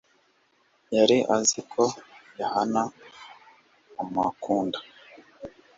yari 0.95 1.17
azi 1.35 1.59
ko 1.71 1.83
yohana 2.39 2.81
amukunda 4.01 4.79